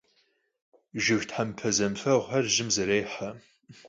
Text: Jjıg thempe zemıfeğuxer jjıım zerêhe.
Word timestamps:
Jjıg 1.03 1.23
thempe 1.31 1.69
zemıfeğuxer 1.77 2.43
jjıım 2.51 2.69
zerêhe. 2.75 3.29